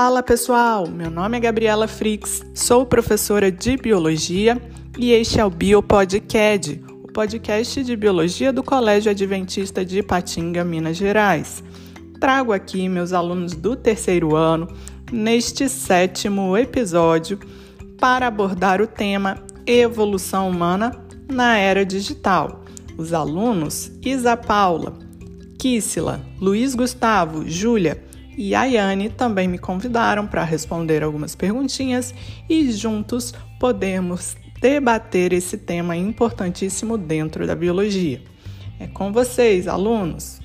Fala 0.00 0.22
pessoal, 0.22 0.86
meu 0.86 1.10
nome 1.10 1.36
é 1.36 1.40
Gabriela 1.40 1.88
Frix, 1.88 2.46
sou 2.54 2.86
professora 2.86 3.50
de 3.50 3.76
Biologia 3.76 4.56
e 4.96 5.10
este 5.10 5.40
é 5.40 5.44
o 5.44 5.50
BioPodcast, 5.50 6.80
o 7.02 7.12
podcast 7.12 7.82
de 7.82 7.96
Biologia 7.96 8.52
do 8.52 8.62
Colégio 8.62 9.10
Adventista 9.10 9.84
de 9.84 9.98
Ipatinga, 9.98 10.62
Minas 10.62 10.96
Gerais. 10.96 11.64
Trago 12.20 12.52
aqui 12.52 12.88
meus 12.88 13.12
alunos 13.12 13.54
do 13.56 13.74
terceiro 13.74 14.36
ano 14.36 14.68
neste 15.10 15.68
sétimo 15.68 16.56
episódio 16.56 17.40
para 17.98 18.28
abordar 18.28 18.80
o 18.80 18.86
tema 18.86 19.42
Evolução 19.66 20.48
Humana 20.48 20.92
na 21.28 21.58
Era 21.58 21.84
Digital. 21.84 22.62
Os 22.96 23.12
alunos 23.12 23.90
Isa 24.00 24.36
Paula, 24.36 24.96
Kíssila, 25.58 26.20
Luiz 26.40 26.76
Gustavo, 26.76 27.42
Júlia 27.48 28.06
e 28.38 28.54
a 28.54 28.62
Yane 28.62 29.10
também 29.10 29.48
me 29.48 29.58
convidaram 29.58 30.24
para 30.24 30.44
responder 30.44 31.02
algumas 31.02 31.34
perguntinhas 31.34 32.14
e 32.48 32.70
juntos 32.70 33.34
podemos 33.58 34.36
debater 34.60 35.32
esse 35.32 35.58
tema 35.58 35.96
importantíssimo 35.96 36.96
dentro 36.96 37.48
da 37.48 37.56
biologia. 37.56 38.22
É 38.78 38.86
com 38.86 39.12
vocês, 39.12 39.66
alunos! 39.66 40.38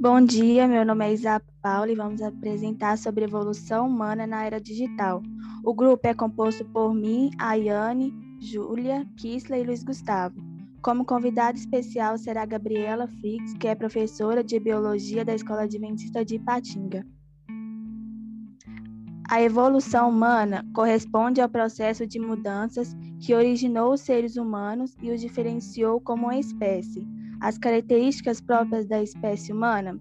Bom 0.00 0.24
dia, 0.24 0.68
meu 0.68 0.84
nome 0.84 1.08
é 1.08 1.12
Isa 1.12 1.42
Paula 1.60 1.90
e 1.90 1.96
vamos 1.96 2.22
apresentar 2.22 2.96
sobre 2.96 3.24
evolução 3.24 3.88
humana 3.88 4.28
na 4.28 4.44
era 4.44 4.60
digital. 4.60 5.20
O 5.68 5.74
grupo 5.74 6.08
é 6.08 6.14
composto 6.14 6.64
por 6.64 6.94
mim, 6.94 7.30
Ayane, 7.38 8.10
Júlia, 8.40 9.06
Kisla 9.18 9.58
e 9.58 9.64
Luiz 9.64 9.84
Gustavo. 9.84 10.34
Como 10.80 11.04
convidada 11.04 11.58
especial 11.58 12.16
será 12.16 12.46
Gabriela 12.46 13.06
Frix, 13.06 13.52
que 13.52 13.68
é 13.68 13.74
professora 13.74 14.42
de 14.42 14.58
Biologia 14.58 15.26
da 15.26 15.34
Escola 15.34 15.64
Adventista 15.64 16.24
de 16.24 16.36
Ipatinga. 16.36 17.06
A 19.28 19.42
evolução 19.42 20.08
humana 20.08 20.66
corresponde 20.72 21.42
ao 21.42 21.50
processo 21.50 22.06
de 22.06 22.18
mudanças 22.18 22.96
que 23.20 23.34
originou 23.34 23.92
os 23.92 24.00
seres 24.00 24.38
humanos 24.38 24.96
e 25.02 25.10
os 25.10 25.20
diferenciou 25.20 26.00
como 26.00 26.28
uma 26.28 26.38
espécie. 26.38 27.06
As 27.42 27.58
características 27.58 28.40
próprias 28.40 28.86
da 28.86 29.02
espécie 29.02 29.52
humana 29.52 30.00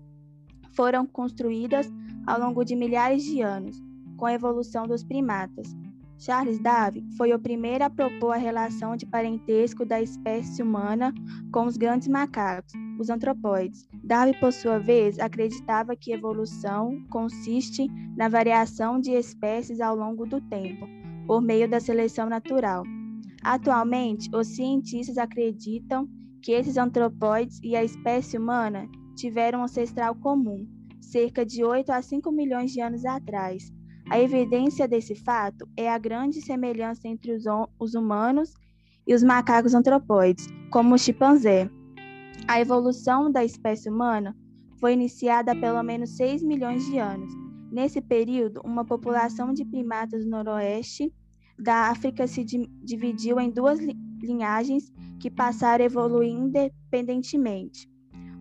foram 0.72 1.06
construídas 1.06 1.92
ao 2.26 2.40
longo 2.40 2.64
de 2.64 2.74
milhares 2.74 3.22
de 3.26 3.42
anos, 3.42 3.86
com 4.18 4.26
a 4.26 4.34
evolução 4.34 4.88
dos 4.88 5.04
primatas. 5.04 5.76
Charles 6.20 6.60
Darwin 6.60 7.08
foi 7.16 7.32
o 7.32 7.40
primeiro 7.40 7.84
a 7.84 7.90
propor 7.90 8.32
a 8.32 8.38
relação 8.38 8.96
de 8.98 9.06
parentesco 9.06 9.86
da 9.86 10.02
espécie 10.02 10.64
humana 10.64 11.14
com 11.52 11.66
os 11.66 11.78
grandes 11.78 12.08
macacos, 12.08 12.74
os 13.00 13.10
antropóides. 13.10 13.88
Darwin, 14.04 14.34
por 14.40 14.52
sua 14.52 14.80
vez, 14.80 15.20
acreditava 15.20 15.96
que 15.96 16.12
evolução 16.12 17.06
consiste 17.12 17.88
na 18.16 18.28
variação 18.28 19.00
de 19.00 19.12
espécies 19.12 19.80
ao 19.80 19.96
longo 19.96 20.26
do 20.26 20.42
tempo, 20.42 20.88
por 21.28 21.40
meio 21.40 21.70
da 21.70 21.80
seleção 21.80 22.28
natural. 22.28 22.84
Atualmente, 23.44 24.30
os 24.36 24.48
cientistas 24.48 25.20
acreditam 25.20 26.10
que 26.42 26.52
esses 26.52 26.78
antropóides 26.78 27.60
e 27.64 27.76
a 27.76 27.84
espécie 27.84 28.38
humana 28.38 28.90
tiveram 29.16 29.60
um 29.60 29.64
ancestral 29.64 30.16
comum, 30.16 30.68
cerca 31.00 31.46
de 31.46 31.64
8 31.64 31.92
a 31.92 32.02
5 32.02 32.32
milhões 32.32 32.72
de 32.72 32.82
anos 32.82 33.06
atrás, 33.06 33.72
a 34.10 34.20
evidência 34.20 34.88
desse 34.88 35.16
fato 35.16 35.68
é 35.76 35.90
a 35.90 35.98
grande 35.98 36.42
semelhança 36.42 37.08
entre 37.08 37.34
os, 37.34 37.44
os 37.78 37.94
humanos 37.94 38.54
e 39.06 39.14
os 39.14 39.22
macacos 39.22 39.74
antropóides, 39.74 40.48
como 40.72 40.96
o 40.96 40.98
chimpanzé. 40.98 41.70
A 42.48 42.62
evolução 42.62 43.30
da 43.32 43.44
espécie 43.44 43.90
humana 43.90 44.36
foi 44.80 44.94
iniciada 44.94 45.52
há 45.52 45.56
pelo 45.56 45.84
menos 45.84 46.16
6 46.16 46.42
milhões 46.44 46.86
de 46.86 46.98
anos. 46.98 47.34
Nesse 47.72 48.02
período, 48.02 48.62
uma 48.64 48.86
população 48.86 49.54
de 49.54 49.66
primatas 49.66 50.24
do 50.24 50.30
noroeste 50.30 51.14
da 51.60 51.90
África 51.90 52.28
se 52.28 52.46
dividiu 52.46 53.40
em 53.40 53.50
duas 53.50 53.80
linhagens 54.22 54.92
que 55.20 55.30
passaram 55.30 55.84
a 55.84 55.86
evoluir 55.86 56.32
independentemente. 56.32 57.90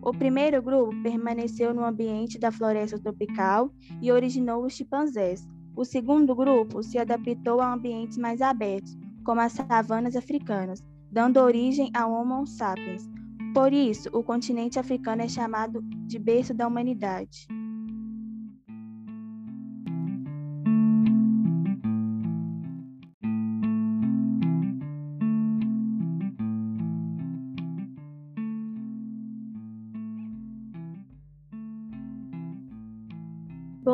O 0.01 0.13
primeiro 0.13 0.61
grupo 0.61 0.95
permaneceu 1.03 1.73
no 1.73 1.83
ambiente 1.83 2.39
da 2.39 2.51
floresta 2.51 2.97
tropical 2.97 3.69
e 4.01 4.11
originou 4.11 4.63
os 4.63 4.73
chimpanzés. 4.73 5.45
O 5.77 5.85
segundo 5.85 6.33
grupo 6.33 6.81
se 6.81 6.97
adaptou 6.97 7.61
a 7.61 7.71
ambientes 7.71 8.17
mais 8.17 8.41
abertos, 8.41 8.97
como 9.23 9.41
as 9.41 9.53
savanas 9.53 10.15
africanas, 10.15 10.83
dando 11.11 11.37
origem 11.37 11.91
ao 11.93 12.11
Homo 12.11 12.47
sapiens. 12.47 13.07
Por 13.53 13.71
isso, 13.71 14.09
o 14.11 14.23
continente 14.23 14.79
africano 14.79 15.21
é 15.21 15.27
chamado 15.27 15.83
de 16.07 16.17
berço 16.17 16.51
da 16.51 16.67
humanidade. 16.67 17.47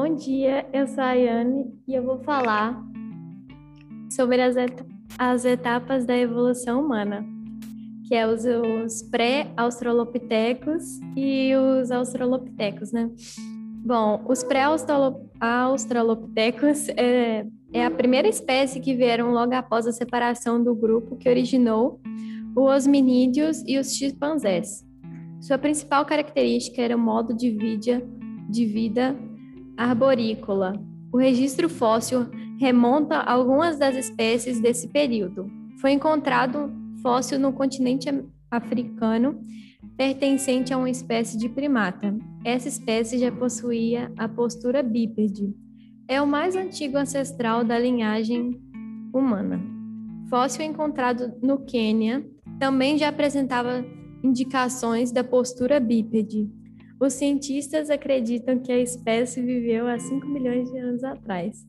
Bom 0.05 0.15
dia, 0.15 0.67
eu 0.73 0.85
sou 0.85 1.01
a 1.01 1.11
Ayane 1.11 1.73
e 1.87 1.95
eu 1.95 2.03
vou 2.03 2.19
falar 2.19 2.77
sobre 4.11 4.41
as, 4.41 4.57
et 4.57 4.85
as 5.17 5.45
etapas 5.45 6.05
da 6.05 6.17
evolução 6.17 6.83
humana, 6.83 7.25
que 8.05 8.13
é 8.13 8.27
os, 8.27 8.43
os 8.43 9.01
pré-australopitecos 9.03 10.99
e 11.15 11.53
os 11.55 11.89
australopitecos, 11.89 12.91
né? 12.91 13.09
Bom, 13.85 14.21
os 14.27 14.43
pré-australopitecos 14.43 16.89
é, 16.97 17.47
é 17.71 17.85
a 17.85 17.91
primeira 17.91 18.27
espécie 18.27 18.81
que 18.81 18.93
vieram 18.93 19.31
logo 19.31 19.55
após 19.55 19.87
a 19.87 19.93
separação 19.93 20.61
do 20.61 20.75
grupo 20.75 21.15
que 21.15 21.29
originou 21.29 22.01
os 22.53 22.85
hominídeos 22.85 23.63
e 23.65 23.79
os 23.79 23.95
chimpanzés. 23.95 24.85
Sua 25.39 25.57
principal 25.57 26.05
característica 26.05 26.81
era 26.81 26.93
o 26.93 26.99
modo 26.99 27.33
de 27.33 27.51
vida, 27.51 28.03
de 28.49 28.65
vida 28.65 29.17
arborícola. 29.77 30.73
O 31.11 31.17
registro 31.17 31.69
fóssil 31.69 32.27
remonta 32.59 33.17
a 33.17 33.33
algumas 33.33 33.77
das 33.77 33.95
espécies 33.95 34.59
desse 34.59 34.87
período. 34.87 35.49
Foi 35.79 35.91
encontrado 35.91 36.71
fóssil 37.01 37.39
no 37.39 37.53
continente 37.53 38.09
africano 38.49 39.39
pertencente 39.97 40.73
a 40.73 40.77
uma 40.77 40.89
espécie 40.89 41.37
de 41.37 41.49
primata. 41.49 42.15
Essa 42.43 42.67
espécie 42.67 43.17
já 43.17 43.31
possuía 43.31 44.11
a 44.17 44.27
postura 44.27 44.81
bípede. 44.81 45.53
É 46.07 46.21
o 46.21 46.27
mais 46.27 46.55
antigo 46.55 46.97
ancestral 46.97 47.63
da 47.63 47.77
linhagem 47.77 48.59
humana. 49.13 49.61
Fóssil 50.29 50.65
encontrado 50.65 51.33
no 51.41 51.59
Quênia 51.59 52.25
também 52.59 52.97
já 52.97 53.09
apresentava 53.09 53.85
indicações 54.23 55.11
da 55.11 55.23
postura 55.23 55.79
bípede, 55.79 56.49
os 57.03 57.13
cientistas 57.13 57.89
acreditam 57.89 58.59
que 58.59 58.71
a 58.71 58.79
espécie 58.79 59.41
viveu 59.41 59.87
há 59.87 59.97
5 59.99 60.25
milhões 60.25 60.71
de 60.71 60.77
anos 60.77 61.03
atrás. 61.03 61.67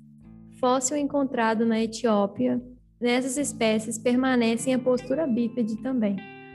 Fóssil 0.60 0.96
encontrado 0.96 1.66
na 1.66 1.82
Etiópia, 1.82 2.62
nessas 3.00 3.36
espécies 3.36 3.98
permanecem 3.98 4.72
a 4.72 4.78
postura 4.78 5.26
bípede 5.26 5.76
também. 5.82 6.14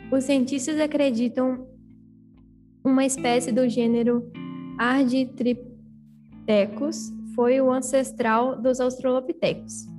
Os 0.10 0.24
cientistas 0.24 0.80
acreditam 0.80 1.68
uma 2.82 3.06
espécie 3.06 3.52
do 3.52 3.68
gênero 3.68 4.32
Ardipithecus 4.78 7.12
foi 7.36 7.60
o 7.60 7.70
ancestral 7.70 8.62
dos 8.62 8.80
australopitecos. 8.80 9.90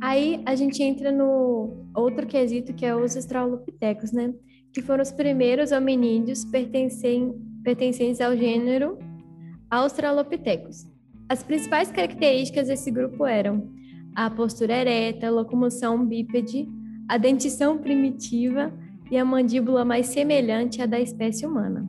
Aí 0.00 0.42
a 0.46 0.54
gente 0.54 0.82
entra 0.82 1.12
no 1.12 1.84
outro 1.94 2.26
quesito 2.26 2.72
que 2.72 2.86
é 2.86 2.96
os 2.96 3.14
australopitecos, 3.14 4.10
né? 4.10 4.32
Que 4.72 4.80
foram 4.80 5.02
os 5.02 5.12
primeiros 5.12 5.70
hominídeos 5.70 6.46
pertencentes 6.46 7.52
pertencentes 7.64 8.20
ao 8.20 8.36
gênero 8.36 8.98
Australopithecus. 9.70 10.86
As 11.28 11.42
principais 11.42 11.90
características 11.90 12.68
desse 12.68 12.90
grupo 12.90 13.24
eram 13.24 13.72
a 14.14 14.30
postura 14.30 14.74
ereta, 14.74 15.26
a 15.26 15.30
locomoção 15.30 16.06
bípede, 16.06 16.68
a 17.08 17.16
dentição 17.16 17.78
primitiva 17.78 18.72
e 19.10 19.16
a 19.16 19.24
mandíbula 19.24 19.84
mais 19.84 20.06
semelhante 20.06 20.80
à 20.80 20.86
da 20.86 21.00
espécie 21.00 21.46
humana. 21.46 21.88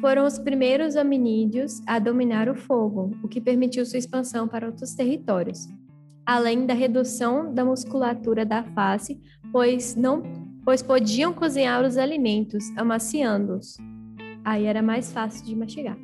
Foram 0.00 0.24
os 0.24 0.38
primeiros 0.38 0.94
hominídeos 0.94 1.82
a 1.86 1.98
dominar 1.98 2.48
o 2.48 2.54
fogo, 2.54 3.16
o 3.22 3.28
que 3.28 3.40
permitiu 3.40 3.84
sua 3.84 3.98
expansão 3.98 4.46
para 4.46 4.66
outros 4.66 4.94
territórios, 4.94 5.68
além 6.24 6.66
da 6.66 6.74
redução 6.74 7.52
da 7.52 7.64
musculatura 7.64 8.46
da 8.46 8.62
face, 8.62 9.20
pois 9.50 9.96
não 9.96 10.22
pois 10.64 10.82
podiam 10.82 11.32
cozinhar 11.32 11.84
os 11.84 11.96
alimentos, 11.96 12.64
amaciando-os. 12.76 13.76
Aí 14.44 14.64
era 14.64 14.82
mais 14.82 15.12
fácil 15.12 15.44
de 15.44 15.54
mastigar. 15.54 15.98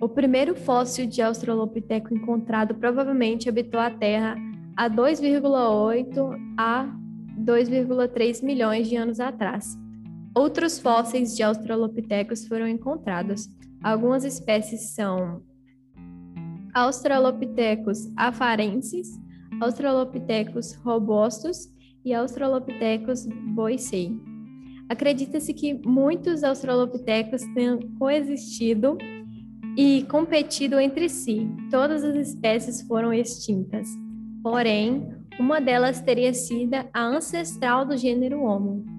O 0.00 0.08
primeiro 0.08 0.54
fóssil 0.54 1.06
de 1.06 1.22
Australopiteco 1.22 2.12
encontrado 2.12 2.74
provavelmente 2.74 3.48
habitou 3.48 3.80
a 3.80 3.90
Terra 3.90 4.36
há 4.76 4.90
2,8 4.90 6.36
a 6.58 6.86
2,3 7.38 8.44
milhões 8.44 8.88
de 8.88 8.96
anos 8.96 9.20
atrás. 9.20 9.78
Outros 10.34 10.78
fósseis 10.78 11.36
de 11.36 11.42
Australopithecus 11.42 12.46
foram 12.46 12.68
encontrados. 12.68 13.48
Algumas 13.82 14.24
espécies 14.24 14.94
são 14.94 15.42
Australopithecus 16.74 18.10
afarensis, 18.16 19.08
Australopithecus 19.60 20.74
robustus 20.74 21.72
e 22.04 22.12
Australopithecus 22.12 23.26
boisei. 23.54 24.33
Acredita-se 24.88 25.52
que 25.54 25.80
muitos 25.86 26.44
Australopithecus 26.44 27.42
tenham 27.54 27.78
coexistido 27.98 28.98
e 29.76 30.04
competido 30.04 30.78
entre 30.78 31.08
si. 31.08 31.48
Todas 31.70 32.04
as 32.04 32.14
espécies 32.16 32.82
foram 32.82 33.12
extintas. 33.12 33.88
Porém, 34.42 35.08
uma 35.38 35.60
delas 35.60 36.00
teria 36.00 36.32
sido 36.32 36.74
a 36.92 37.02
ancestral 37.02 37.84
do 37.84 37.96
gênero 37.96 38.42
Homo. 38.42 38.93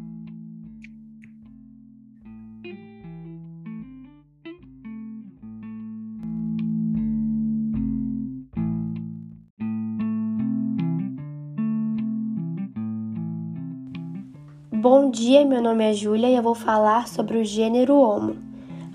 Bom 15.06 15.12
dia, 15.12 15.46
meu 15.46 15.62
nome 15.62 15.84
é 15.84 15.94
Júlia 15.94 16.28
e 16.28 16.36
eu 16.36 16.42
vou 16.42 16.56
falar 16.56 17.07
sobre 17.07 17.38
o 17.38 17.46
gênero 17.46 17.96
Homo. 17.96 18.38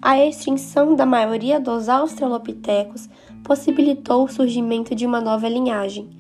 A 0.03 0.19
extinção 0.19 0.97
da 0.97 1.07
maioria 1.07 1.61
dos 1.61 1.89
australopitecos 1.89 3.09
possibilitou 3.45 4.25
o 4.25 4.29
surgimento 4.29 4.93
de 4.93 5.07
uma 5.07 5.21
nova 5.21 5.49
linhagem. 5.49 6.11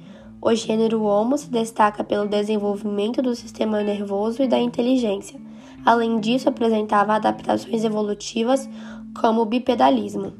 O 0.40 0.54
gênero 0.54 1.02
Homo 1.02 1.36
se 1.36 1.50
destaca 1.50 2.04
pelo 2.04 2.28
desenvolvimento 2.28 3.20
do 3.20 3.34
sistema 3.34 3.82
nervoso 3.82 4.44
e 4.44 4.46
da 4.46 4.60
inteligência. 4.60 5.40
Além 5.84 6.20
disso, 6.20 6.48
apresentava 6.48 7.16
adaptações 7.16 7.82
evolutivas 7.82 8.70
como 9.20 9.40
o 9.40 9.46
bipedalismo. 9.46 10.34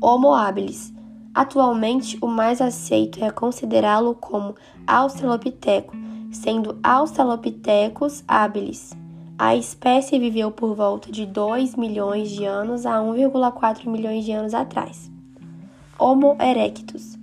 Homo 0.00 0.32
habilis. 0.32 0.94
Atualmente, 1.34 2.16
o 2.20 2.28
mais 2.28 2.60
aceito 2.60 3.24
é 3.24 3.30
considerá-lo 3.32 4.14
como 4.14 4.54
australopiteco, 4.86 5.96
sendo 6.32 6.78
Australopithecus 6.82 8.24
habilis. 8.26 8.96
A 9.38 9.54
espécie 9.54 10.18
viveu 10.18 10.50
por 10.50 10.74
volta 10.74 11.12
de 11.12 11.26
2 11.26 11.76
milhões 11.76 12.30
de 12.30 12.44
anos 12.44 12.86
a 12.86 12.98
1,4 12.98 13.86
milhões 13.86 14.24
de 14.24 14.32
anos 14.32 14.54
atrás. 14.54 15.10
Homo 15.98 16.36
erectus. 16.40 17.18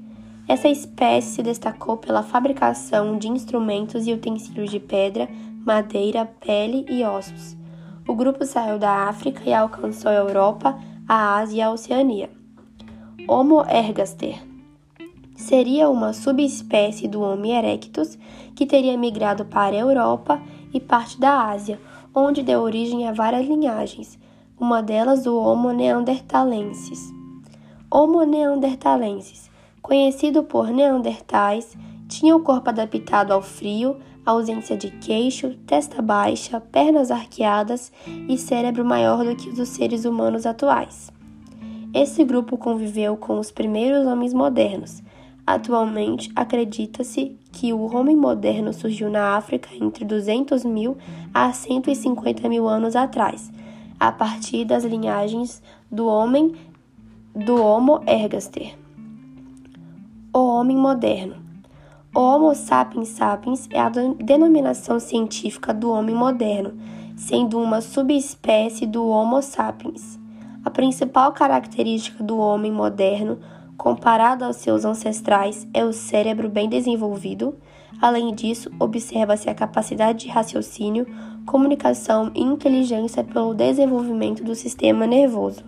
Essa 0.48 0.68
espécie 0.68 1.36
se 1.36 1.44
destacou 1.44 1.98
pela 1.98 2.24
fabricação 2.24 3.18
de 3.18 3.28
instrumentos 3.28 4.08
e 4.08 4.14
utensílios 4.14 4.72
de 4.72 4.80
pedra, 4.80 5.30
madeira, 5.66 6.26
pele 6.40 6.86
e 6.90 7.04
ossos. 7.04 7.56
O 8.08 8.16
grupo 8.16 8.46
saiu 8.46 8.80
da 8.80 9.08
África 9.08 9.42
e 9.46 9.54
alcançou 9.54 10.10
a 10.10 10.16
Europa, 10.16 10.78
a 11.08 11.38
Ásia 11.38 11.58
e 11.58 11.62
a 11.62 11.72
Oceania. 11.72 12.30
Homo 13.28 13.62
ergaster 13.70 14.49
seria 15.40 15.90
uma 15.90 16.12
subespécie 16.12 17.08
do 17.08 17.22
Homo 17.22 17.46
erectus 17.46 18.20
que 18.54 18.66
teria 18.66 18.98
migrado 18.98 19.46
para 19.46 19.74
a 19.74 19.80
Europa 19.80 20.40
e 20.74 20.82
parte 20.82 21.18
da 21.18 21.50
Ásia, 21.50 21.80
onde 22.14 22.44
deu 22.44 22.60
origem 22.60 23.08
a 23.08 23.14
várias 23.14 23.48
linhagens, 23.48 24.20
uma 24.60 24.84
delas 24.84 25.26
o 25.26 25.38
Homo 25.38 25.72
neanderthalensis. 25.72 27.10
Homo 27.90 28.24
neanderthalensis, 28.26 29.50
conhecido 29.82 30.44
por 30.44 30.72
neandertais, 30.72 31.76
tinha 32.10 32.36
o 32.36 32.42
corpo 32.42 32.70
adaptado 32.70 33.32
ao 33.32 33.42
frio, 33.42 33.96
ausência 34.26 34.76
de 34.76 34.92
queixo, 34.92 35.56
testa 35.66 36.02
baixa, 36.02 36.60
pernas 36.60 37.12
arqueadas 37.12 37.94
e 38.28 38.38
cérebro 38.38 38.84
maior 38.84 39.24
do 39.24 39.36
que 39.38 39.50
os 39.50 39.56
dos 39.56 39.70
seres 39.70 40.04
humanos 40.04 40.46
atuais. 40.46 41.10
Esse 41.94 42.26
grupo 42.26 42.58
conviveu 42.58 43.16
com 43.16 43.40
os 43.40 43.52
primeiros 43.52 44.06
homens 44.06 44.34
modernos, 44.34 45.02
Atualmente, 45.50 46.32
acredita-se 46.36 47.36
que 47.52 47.74
o 47.74 47.92
homem 47.92 48.16
moderno 48.16 48.72
surgiu 48.72 49.10
na 49.10 49.36
África 49.36 49.68
entre 49.82 50.06
200 50.06 50.64
mil 50.64 50.96
a 51.34 51.52
150 51.52 52.48
mil 52.48 52.68
anos 52.68 52.96
atrás, 52.96 53.52
a 54.00 54.12
partir 54.12 54.64
das 54.64 54.84
linhagens 54.84 55.60
do 55.92 56.06
homem 56.06 56.54
do 57.34 57.60
Homo 57.60 58.00
ergaster. 58.06 58.78
O 60.32 60.38
homem 60.38 60.78
moderno. 60.78 61.38
O 62.16 62.20
Homo 62.20 62.54
sapiens 62.54 63.08
sapiens 63.08 63.68
é 63.72 63.80
a 63.80 63.90
denominação 63.90 65.00
científica 65.00 65.74
do 65.74 65.90
homem 65.90 66.14
moderno, 66.14 66.74
sendo 67.18 67.60
uma 67.60 67.82
subespécie 67.82 68.86
do 68.86 69.04
Homo 69.08 69.42
sapiens. 69.42 70.20
A 70.64 70.70
principal 70.70 71.32
característica 71.32 72.24
do 72.24 72.38
homem 72.38 72.72
moderno 72.72 73.40
comparado 73.80 74.44
aos 74.44 74.58
seus 74.58 74.84
ancestrais, 74.84 75.66
é 75.74 75.86
o 75.86 75.94
cérebro 75.94 76.50
bem 76.50 76.68
desenvolvido. 76.68 77.58
Além 78.02 78.36
disso, 78.36 78.70
observa-se 78.78 79.50
a 79.50 79.56
capacidade 79.56 80.26
de 80.26 80.28
raciocínio, 80.28 81.08
comunicação 81.46 82.30
e 82.36 82.42
inteligência 82.42 83.24
pelo 83.24 83.56
desenvolvimento 83.56 84.44
do 84.44 84.54
sistema 84.54 85.08
nervoso. 85.08 85.64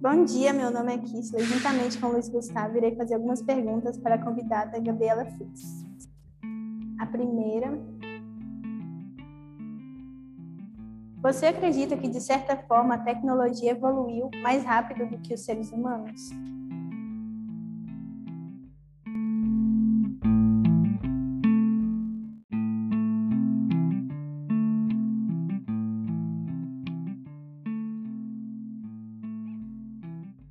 Bom 0.00 0.24
dia, 0.24 0.52
meu 0.54 0.70
nome 0.70 0.94
é 0.94 0.98
Kisla 0.98 1.40
juntamente 1.40 1.98
com 1.98 2.06
o 2.06 2.12
Luiz 2.12 2.28
Gustavo 2.30 2.76
irei 2.78 2.96
fazer 2.96 3.14
algumas 3.14 3.42
perguntas 3.42 3.98
para 3.98 4.14
a 4.14 4.18
convidada 4.18 4.80
Gabriela 4.80 5.26
Fix. 5.26 5.84
A 6.98 7.06
primeira 7.06 7.78
Você 11.22 11.46
acredita 11.46 11.98
que, 11.98 12.08
de 12.08 12.18
certa 12.18 12.56
forma, 12.56 12.94
a 12.94 12.98
tecnologia 12.98 13.72
evoluiu 13.72 14.30
mais 14.42 14.64
rápido 14.64 15.06
do 15.06 15.18
que 15.18 15.34
os 15.34 15.40
seres 15.44 15.70
humanos? 15.70 16.30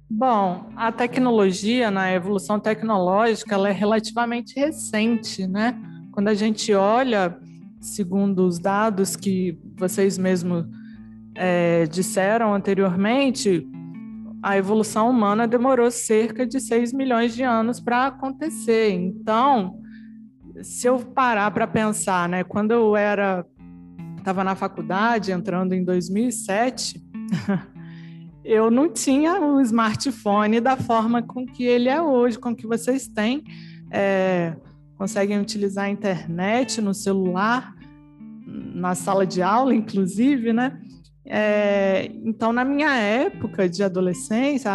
Bom, 0.07 0.69
a 0.75 0.91
tecnologia, 0.91 1.89
na 1.89 2.13
evolução 2.13 2.59
tecnológica, 2.59 3.55
ela 3.55 3.69
é 3.69 3.71
relativamente 3.71 4.59
recente, 4.59 5.47
né? 5.47 5.81
Quando 6.11 6.27
a 6.27 6.35
gente 6.35 6.71
olha 6.75 7.39
segundo 7.79 8.45
os 8.45 8.59
dados 8.59 9.15
que 9.15 9.57
vocês 9.79 10.17
mesmos 10.17 10.65
é, 11.35 11.85
disseram 11.85 12.53
anteriormente, 12.53 13.67
a 14.41 14.57
evolução 14.57 15.09
humana 15.09 15.47
demorou 15.47 15.89
cerca 15.91 16.45
de 16.45 16.59
6 16.59 16.93
milhões 16.93 17.33
de 17.35 17.43
anos 17.43 17.79
para 17.79 18.07
acontecer. 18.07 18.91
Então, 18.91 19.79
se 20.61 20.87
eu 20.87 20.99
parar 20.99 21.51
para 21.51 21.67
pensar, 21.67 22.27
né, 22.27 22.43
quando 22.43 22.71
eu 22.71 22.95
era 22.95 23.45
estava 24.17 24.43
na 24.43 24.53
faculdade, 24.53 25.31
entrando 25.31 25.73
em 25.73 25.83
2007, 25.83 27.01
eu 28.43 28.69
não 28.69 28.91
tinha 28.91 29.39
o 29.39 29.61
smartphone 29.61 30.59
da 30.59 30.75
forma 30.75 31.21
com 31.23 31.45
que 31.45 31.63
ele 31.63 31.89
é 31.89 32.01
hoje, 32.01 32.37
com 32.37 32.55
que 32.55 32.67
vocês 32.67 33.07
têm. 33.07 33.43
É, 33.89 34.55
conseguem 34.97 35.39
utilizar 35.39 35.85
a 35.85 35.89
internet 35.89 36.81
no 36.81 36.93
celular, 36.93 37.73
na 38.73 38.95
sala 38.95 39.25
de 39.25 39.41
aula, 39.41 39.73
inclusive, 39.73 40.53
né? 40.53 40.79
É, 41.25 42.11
então, 42.23 42.51
na 42.51 42.65
minha 42.65 42.95
época 42.95 43.69
de 43.69 43.83
adolescência, 43.83 44.71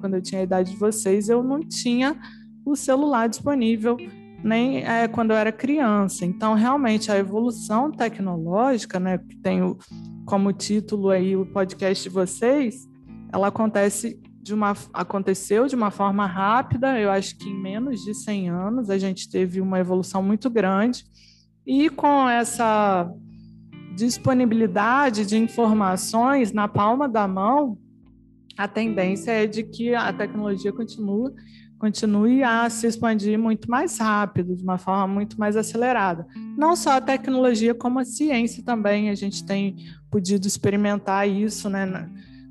quando 0.00 0.14
eu 0.14 0.22
tinha 0.22 0.40
a 0.40 0.44
idade 0.44 0.72
de 0.72 0.76
vocês, 0.76 1.28
eu 1.28 1.42
não 1.42 1.60
tinha 1.60 2.18
o 2.64 2.74
celular 2.74 3.28
disponível 3.28 3.96
nem 4.42 4.84
é, 4.84 5.06
quando 5.06 5.30
eu 5.30 5.36
era 5.36 5.52
criança. 5.52 6.24
Então, 6.24 6.54
realmente, 6.54 7.10
a 7.12 7.16
evolução 7.16 7.90
tecnológica, 7.92 8.98
né, 8.98 9.18
que 9.18 9.36
tem 9.36 9.62
o, 9.62 9.78
como 10.26 10.52
título 10.52 11.10
aí 11.10 11.36
o 11.36 11.46
podcast 11.46 12.02
de 12.02 12.10
vocês, 12.10 12.88
ela 13.32 13.48
acontece 13.48 14.20
de 14.42 14.52
uma, 14.52 14.74
aconteceu 14.92 15.68
de 15.68 15.76
uma 15.76 15.92
forma 15.92 16.26
rápida, 16.26 16.98
eu 16.98 17.10
acho 17.10 17.38
que 17.38 17.48
em 17.48 17.62
menos 17.62 18.00
de 18.00 18.12
100 18.12 18.50
anos 18.50 18.90
a 18.90 18.98
gente 18.98 19.30
teve 19.30 19.60
uma 19.60 19.78
evolução 19.78 20.20
muito 20.20 20.50
grande, 20.50 21.04
e 21.66 21.88
com 21.88 22.28
essa 22.28 23.10
disponibilidade 23.94 25.26
de 25.26 25.36
informações 25.36 26.52
na 26.52 26.66
palma 26.66 27.08
da 27.08 27.28
mão, 27.28 27.78
a 28.56 28.66
tendência 28.66 29.30
é 29.30 29.46
de 29.46 29.62
que 29.62 29.94
a 29.94 30.12
tecnologia 30.12 30.72
continue, 30.72 31.32
continue 31.78 32.42
a 32.42 32.68
se 32.68 32.86
expandir 32.86 33.38
muito 33.38 33.70
mais 33.70 33.98
rápido, 33.98 34.56
de 34.56 34.62
uma 34.62 34.78
forma 34.78 35.06
muito 35.06 35.38
mais 35.38 35.56
acelerada. 35.56 36.26
Não 36.56 36.74
só 36.76 36.92
a 36.92 37.00
tecnologia, 37.00 37.74
como 37.74 37.98
a 37.98 38.04
ciência 38.04 38.62
também, 38.64 39.10
a 39.10 39.14
gente 39.14 39.44
tem 39.44 39.76
podido 40.10 40.46
experimentar 40.46 41.28
isso, 41.28 41.68
né? 41.68 42.08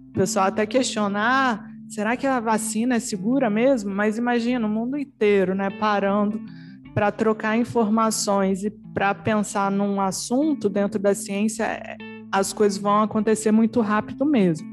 O 0.10 0.14
pessoal 0.14 0.48
até 0.48 0.66
questiona, 0.66 1.20
ah, 1.22 1.70
será 1.88 2.18
que 2.18 2.28
a 2.28 2.40
vacina 2.40 2.96
é 2.96 3.00
segura 3.00 3.50
mesmo? 3.50 3.94
Mas 3.94 4.18
imagina 4.18 4.66
o 4.66 4.70
mundo 4.70 4.98
inteiro, 4.98 5.56
né, 5.56 5.70
parando 5.70 6.42
para 6.94 7.12
trocar 7.12 7.58
informações 7.58 8.64
e 8.64 8.70
para 8.70 9.14
pensar 9.16 9.72
num 9.72 10.00
assunto 10.02 10.70
dentro 10.70 11.00
da 11.00 11.16
ciência, 11.16 11.64
é, 11.64 11.98
as 12.32 12.54
coisas 12.54 12.78
vão 12.78 13.02
acontecer 13.02 13.52
muito 13.52 13.82
rápido 13.82 14.26
mesmo. 14.26 14.70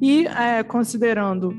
E 0.00 0.26
é, 0.26 0.62
considerando 0.62 1.54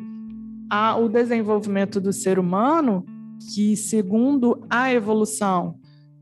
a, 0.69 0.95
o 0.95 1.09
desenvolvimento 1.09 1.99
do 1.99 2.13
ser 2.13 2.39
humano, 2.39 3.05
que 3.53 3.75
segundo 3.75 4.65
a 4.69 4.93
evolução 4.93 5.75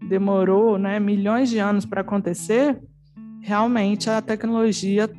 demorou 0.08 0.77
né, 0.77 1.00
milhões 1.00 1.50
de 1.50 1.60
anos 1.60 1.86
para 1.86 2.01
acontecer, 2.01 2.79
realmente 3.41 4.10
a 4.10 4.22
tecnologia 4.22 5.10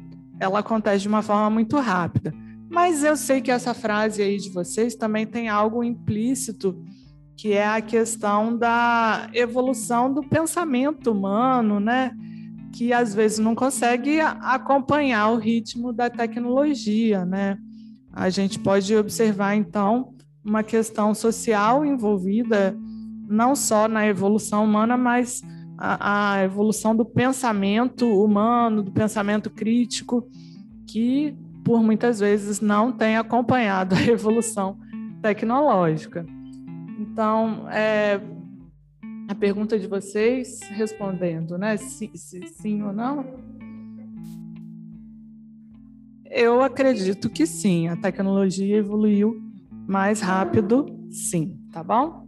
ela 0.40 0.60
acontece 0.60 1.02
de 1.02 1.08
uma 1.08 1.22
forma 1.22 1.50
muito 1.50 1.76
rápida. 1.78 2.32
Mas 2.70 3.02
eu 3.02 3.16
sei 3.16 3.40
que 3.40 3.50
essa 3.50 3.75
frase 3.75 4.22
aí 4.22 4.37
de 4.37 4.50
vocês 4.50 4.94
também 4.94 5.26
tem 5.26 5.48
algo 5.48 5.82
implícito, 5.82 6.78
que 7.38 7.52
é 7.52 7.64
a 7.64 7.80
questão 7.80 8.59
da 8.59 9.30
evolução 9.33 10.12
do 10.12 10.25
pensamento 10.25 11.12
humano, 11.12 11.78
né? 11.78 12.11
Que 12.73 12.92
às 12.92 13.14
vezes 13.14 13.38
não 13.38 13.54
consegue 13.54 14.21
acompanhar 14.21 15.28
o 15.28 15.37
ritmo 15.37 15.92
da 15.92 16.11
tecnologia, 16.11 17.25
né? 17.25 17.57
A 18.12 18.28
gente 18.28 18.59
pode 18.59 18.95
observar 18.97 19.54
então 19.54 20.14
uma 20.45 20.64
questão 20.64 21.14
social 21.14 21.85
envolvida 21.87 22.76
não 23.28 23.54
só 23.54 23.87
na 23.87 24.04
evolução 24.04 24.64
humana, 24.64 24.97
mas 24.97 25.40
a, 25.78 26.33
a 26.33 26.42
evolução 26.42 26.97
do 26.97 27.04
pensamento 27.04 28.04
humano, 28.04 28.83
do 28.83 28.90
pensamento 28.90 29.49
crítico, 29.49 30.28
que 30.88 31.37
por 31.64 31.85
muitas 31.85 32.18
vezes 32.18 32.61
não 32.61 32.90
tem 32.90 33.16
acompanhado 33.16 33.95
a 33.95 34.02
evolução 34.02 34.76
tecnológica. 35.23 36.26
Então, 36.99 37.69
é, 37.71 38.21
a 39.28 39.35
pergunta 39.35 39.78
de 39.78 39.87
vocês, 39.87 40.61
respondendo, 40.71 41.57
né, 41.57 41.76
se, 41.76 42.11
se, 42.14 42.47
sim 42.49 42.83
ou 42.83 42.93
não, 42.93 43.25
eu 46.31 46.61
acredito 46.61 47.31
que 47.31 47.47
sim, 47.47 47.88
a 47.88 47.97
tecnologia 47.97 48.76
evoluiu 48.76 49.40
mais 49.87 50.21
rápido, 50.21 50.87
sim, 51.11 51.59
tá 51.73 51.83
bom? 51.83 52.27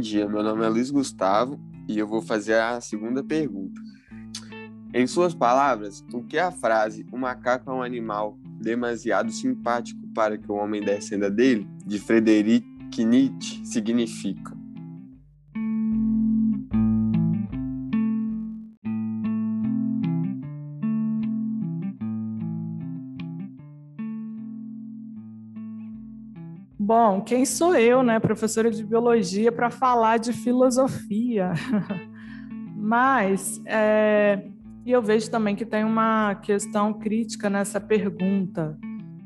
Dia, 0.00 0.28
meu 0.28 0.42
nome 0.42 0.64
é 0.64 0.68
Luiz 0.68 0.90
Gustavo 0.90 1.60
e 1.86 1.98
eu 1.98 2.06
vou 2.06 2.22
fazer 2.22 2.54
a 2.54 2.80
segunda 2.80 3.22
pergunta. 3.22 3.80
Em 4.92 5.06
suas 5.06 5.34
palavras, 5.34 6.04
o 6.12 6.22
que 6.22 6.38
a 6.38 6.50
frase 6.50 7.06
o 7.12 7.18
macaco 7.18 7.70
é 7.70 7.74
um 7.74 7.82
animal 7.82 8.36
demasiado 8.60 9.30
simpático 9.30 10.00
para 10.14 10.36
que 10.36 10.50
o 10.50 10.56
homem 10.56 10.82
descenda 10.82 11.30
dele, 11.30 11.68
de 11.86 11.98
Frederic 11.98 12.66
Nietzsche, 12.98 13.64
significa? 13.64 14.59
Bom, 26.90 27.20
quem 27.20 27.44
sou 27.44 27.76
eu, 27.76 28.02
né, 28.02 28.18
professora 28.18 28.68
de 28.68 28.84
biologia, 28.84 29.52
para 29.52 29.70
falar 29.70 30.16
de 30.16 30.32
filosofia? 30.32 31.52
Mas 32.76 33.62
é, 33.64 34.48
eu 34.84 35.00
vejo 35.00 35.30
também 35.30 35.54
que 35.54 35.64
tem 35.64 35.84
uma 35.84 36.34
questão 36.42 36.92
crítica 36.92 37.48
nessa 37.48 37.80
pergunta. 37.80 38.76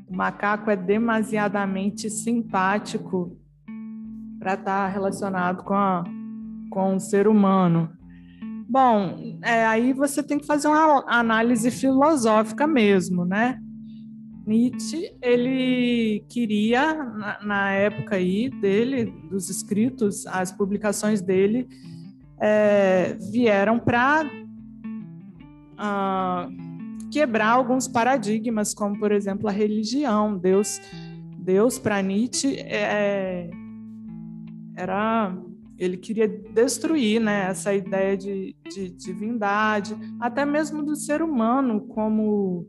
O 0.07 0.15
macaco 0.15 0.69
é 0.69 0.75
demasiadamente 0.75 2.07
simpático 2.07 3.35
para 4.37 4.53
estar 4.53 4.85
tá 4.85 4.87
relacionado 4.87 5.63
com, 5.63 5.73
a, 5.73 6.03
com 6.69 6.97
o 6.97 6.99
ser 6.99 7.27
humano. 7.27 7.89
Bom, 8.69 9.39
é, 9.41 9.65
aí 9.65 9.91
você 9.91 10.21
tem 10.21 10.37
que 10.37 10.45
fazer 10.45 10.67
uma 10.67 11.03
análise 11.07 11.71
filosófica 11.71 12.67
mesmo, 12.67 13.25
né? 13.25 13.59
Nietzsche 14.45 15.11
ele 15.21 16.23
queria 16.29 16.93
na, 16.93 17.39
na, 17.43 17.71
época 17.71 18.15
aí 18.15 18.49
dele 18.49 19.05
dos 19.29 19.49
escritos 19.49 20.27
as 20.27 20.51
publicações 20.51 21.19
dele 21.21 21.67
é, 22.39 23.17
vieram 23.31 23.79
para 23.79 24.23
uh, 24.25 24.29
ah, 25.77 26.47
quebrar 27.11 27.49
alguns 27.49 27.87
paradigmas 27.87 28.73
como 28.73 28.99
por 28.99 29.11
exemplo 29.11 29.47
a 29.49 29.51
religião. 29.51 30.37
Deus 30.37 30.79
Deus 31.39 31.79
para 31.79 32.01
Nietzsche 32.01 32.55
é, 32.59 33.49
era 34.75 35.35
ele 35.77 35.97
queria 35.97 36.27
destruir 36.27 37.19
né, 37.19 37.47
essa 37.49 37.73
ideia 37.73 38.15
de, 38.15 38.55
de 38.69 38.89
divindade 38.89 39.95
até 40.19 40.45
mesmo 40.45 40.83
do 40.83 40.95
ser 40.95 41.21
humano 41.21 41.81
como 41.81 42.67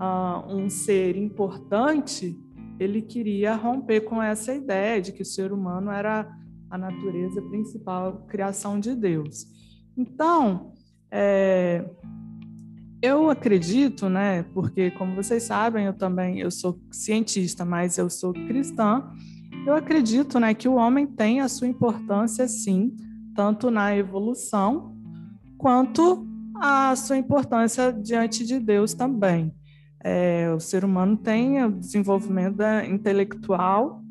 uh, 0.00 0.54
um 0.54 0.68
ser 0.70 1.16
importante, 1.16 2.38
ele 2.78 3.02
queria 3.02 3.54
romper 3.54 4.02
com 4.02 4.22
essa 4.22 4.54
ideia 4.54 5.00
de 5.00 5.12
que 5.12 5.22
o 5.22 5.26
ser 5.26 5.52
humano 5.52 5.90
era 5.90 6.28
a 6.70 6.78
natureza 6.78 7.42
principal, 7.42 8.08
a 8.08 8.30
criação 8.30 8.78
de 8.78 8.94
Deus. 8.94 9.46
Então, 9.96 10.72
é, 11.10 11.84
eu 13.02 13.30
acredito, 13.30 14.08
né, 14.08 14.42
porque 14.54 14.90
como 14.92 15.14
vocês 15.14 15.44
sabem, 15.44 15.86
eu 15.86 15.92
também 15.92 16.40
eu 16.40 16.50
sou 16.50 16.80
cientista, 16.90 17.64
mas 17.64 17.98
eu 17.98 18.10
sou 18.10 18.32
cristã. 18.32 19.10
Eu 19.66 19.74
acredito, 19.74 20.38
né, 20.38 20.54
que 20.54 20.68
o 20.68 20.74
homem 20.74 21.06
tem 21.06 21.40
a 21.40 21.48
sua 21.48 21.66
importância 21.66 22.46
sim, 22.46 22.94
tanto 23.34 23.70
na 23.70 23.96
evolução 23.96 24.96
quanto 25.56 26.26
a 26.54 26.94
sua 26.96 27.16
importância 27.16 27.92
diante 27.92 28.44
de 28.44 28.58
Deus 28.58 28.94
também. 28.94 29.54
É, 30.02 30.52
o 30.54 30.60
ser 30.60 30.84
humano 30.84 31.16
tem 31.16 31.64
o 31.64 31.72
desenvolvimento 31.72 32.62
intelectual, 32.88 34.02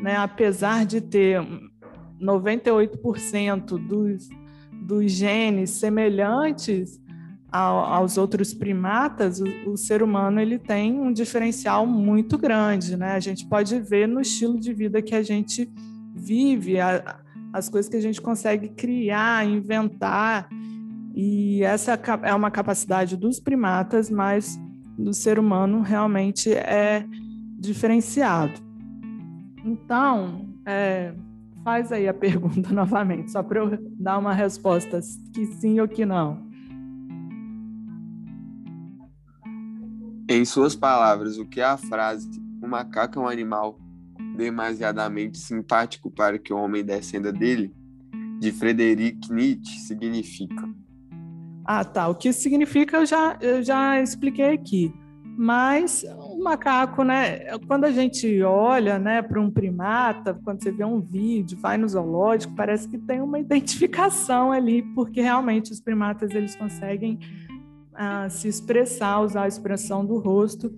né, 0.00 0.16
apesar 0.16 0.86
de 0.86 1.00
ter 1.00 1.40
98% 2.20 3.78
dos, 3.86 4.28
dos 4.72 5.12
genes 5.12 5.70
semelhantes 5.70 7.00
ao, 7.54 7.78
aos 7.78 8.18
outros 8.18 8.52
primatas, 8.52 9.40
o, 9.40 9.44
o, 9.70 9.76
ser 9.76 10.02
humano 10.02 10.40
ele 10.40 10.58
tem 10.58 10.98
um 10.98 11.12
diferencial 11.12 11.86
muito 11.86 12.36
grande. 12.36 12.96
Né? 12.96 13.12
A 13.12 13.20
gente 13.20 13.46
pode 13.46 13.78
ver 13.78 14.08
no 14.08 14.20
estilo 14.20 14.58
de 14.58 14.72
vida 14.72 15.00
que 15.00 15.14
a 15.14 15.22
gente 15.22 15.70
vive, 16.12 16.80
a, 16.80 17.20
as 17.52 17.68
coisas 17.68 17.88
que 17.88 17.96
a 17.96 18.00
gente 18.00 18.20
consegue 18.20 18.70
criar, 18.70 19.46
inventar. 19.46 20.48
E 21.14 21.62
essa 21.62 21.92
é 22.24 22.34
uma 22.34 22.50
capacidade 22.50 23.16
dos 23.16 23.38
primatas, 23.38 24.10
mas 24.10 24.58
do 24.98 25.12
ser 25.12 25.38
humano 25.38 25.80
realmente 25.80 26.52
é 26.52 27.06
diferenciado. 27.58 28.52
Então, 29.64 30.48
é, 30.66 31.14
faz 31.62 31.90
aí 31.90 32.08
a 32.08 32.14
pergunta 32.14 32.72
novamente, 32.72 33.30
só 33.30 33.42
para 33.42 33.60
eu 33.60 33.78
dar 33.98 34.18
uma 34.18 34.34
resposta 34.34 35.00
que 35.32 35.46
sim 35.46 35.80
ou 35.80 35.88
que 35.88 36.04
não. 36.04 36.44
Em 40.28 40.44
suas 40.44 40.74
palavras, 40.74 41.38
o 41.38 41.44
que 41.44 41.60
é 41.60 41.64
a 41.64 41.76
frase 41.76 42.44
o 42.64 42.66
macaco 42.66 43.18
é 43.18 43.22
um 43.22 43.28
animal 43.28 43.78
demasiadamente 44.36 45.38
simpático 45.38 46.10
para 46.10 46.38
que 46.38 46.50
o 46.50 46.56
homem 46.56 46.82
descenda 46.82 47.30
dele, 47.30 47.74
de 48.40 48.50
Frederic 48.50 49.30
Nietzsche, 49.30 49.78
significa? 49.80 50.73
Ah, 51.64 51.84
tá. 51.84 52.08
O 52.08 52.14
que 52.14 52.28
isso 52.28 52.40
significa 52.40 52.98
eu 52.98 53.06
já, 53.06 53.36
eu 53.40 53.62
já 53.62 54.00
expliquei 54.00 54.52
aqui. 54.52 54.92
Mas 55.36 56.04
o 56.16 56.40
macaco, 56.42 57.02
né? 57.02 57.58
Quando 57.66 57.84
a 57.84 57.90
gente 57.90 58.40
olha, 58.42 58.98
né, 59.00 59.20
para 59.20 59.40
um 59.40 59.50
primata, 59.50 60.38
quando 60.44 60.62
você 60.62 60.70
vê 60.70 60.84
um 60.84 61.00
vídeo, 61.00 61.58
vai 61.58 61.76
no 61.76 61.88
zoológico, 61.88 62.54
parece 62.54 62.88
que 62.88 62.98
tem 62.98 63.20
uma 63.20 63.38
identificação 63.40 64.52
ali, 64.52 64.82
porque 64.94 65.20
realmente 65.20 65.72
os 65.72 65.80
primatas 65.80 66.30
eles 66.32 66.54
conseguem 66.54 67.18
ah, 67.94 68.28
se 68.28 68.46
expressar, 68.46 69.20
usar 69.20 69.44
a 69.44 69.48
expressão 69.48 70.04
do 70.04 70.18
rosto. 70.18 70.72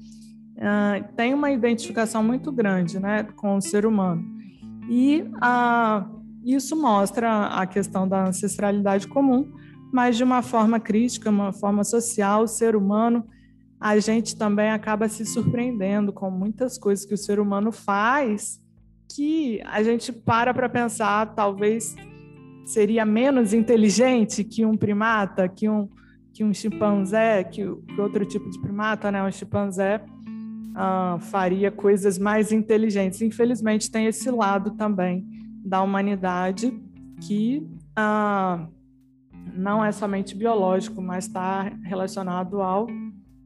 Ah, 0.59 1.05
tem 1.15 1.35
uma 1.35 1.51
identificação 1.51 2.23
muito 2.23 2.51
grande, 2.51 2.99
né, 2.99 3.25
com 3.25 3.57
o 3.57 3.61
ser 3.61 3.85
humano. 3.85 4.25
E 4.89 5.29
ah, 5.39 6.09
isso 6.43 6.81
mostra 6.81 7.49
a 7.49 7.67
questão 7.67 8.09
da 8.09 8.27
ancestralidade 8.27 9.07
comum 9.07 9.53
mas 9.93 10.17
de 10.17 10.25
uma 10.25 10.43
forma 10.43 10.79
crítica, 10.81 11.31
uma 11.31 11.53
forma 11.53 11.85
social, 11.85 12.43
o 12.45 12.49
ser 12.49 12.77
humano, 12.77 13.25
a 13.81 13.99
gente 13.99 14.37
também 14.37 14.71
acaba 14.71 15.09
se 15.09 15.25
surpreendendo 15.25 16.13
com 16.13 16.31
muitas 16.31 16.79
coisas 16.79 17.05
que 17.05 17.15
o 17.15 17.19
ser 17.19 17.39
humano 17.39 17.71
faz 17.71 18.61
que 19.09 19.61
a 19.65 19.83
gente 19.83 20.13
para 20.13 20.53
para 20.53 20.69
pensar, 20.69 21.35
talvez 21.35 21.95
seria 22.65 23.05
menos 23.05 23.53
inteligente 23.53 24.43
que 24.43 24.65
um 24.65 24.77
primata, 24.77 25.49
que 25.49 25.69
um, 25.69 25.89
que 26.33 26.43
um 26.43 26.53
chimpanzé, 26.53 27.45
que, 27.45 27.65
outro 27.65 28.27
tipo 28.27 28.51
de 28.51 28.61
primata, 28.61 29.11
né? 29.11 29.23
Um 29.23 29.31
chimpanzé 29.31 30.03
uh, 30.73 31.21
faria 31.21 31.71
coisas 31.71 32.19
mais 32.19 32.51
inteligentes. 32.51 33.23
Infelizmente, 33.23 33.91
tem 33.91 34.07
esse 34.07 34.31
lado 34.31 34.73
também 34.73 35.25
da 35.65 35.81
humanidade 35.81 36.77
que 37.27 37.67
uh, 37.99 38.69
não 39.57 39.85
é 39.85 39.91
somente 39.93 40.35
biológico, 40.35 41.01
mas 41.01 41.27
está 41.27 41.63
relacionado 41.83 42.61
ao 42.61 42.87